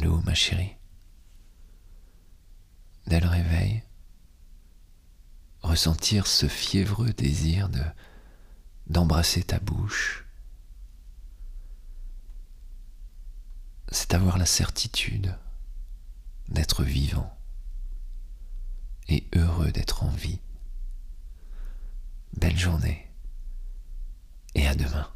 [0.00, 0.76] Allô, ma chérie.
[3.08, 3.82] Dès le réveil,
[5.60, 7.82] ressentir ce fiévreux désir de
[8.86, 10.24] d'embrasser ta bouche,
[13.90, 15.36] c'est avoir la certitude
[16.48, 17.36] d'être vivant
[19.08, 20.38] et heureux d'être en vie.
[22.34, 23.10] Belle journée.
[24.54, 25.10] et à demain.